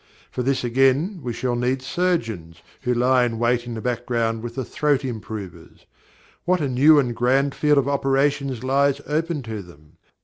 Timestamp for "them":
9.61-9.97